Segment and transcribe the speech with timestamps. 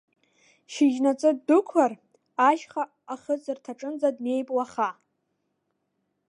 [0.73, 1.93] Шьыжьнаҵы ддәықәлар,
[2.49, 4.89] ашьха ахыҵырҭаҿынӡа днеип уаха.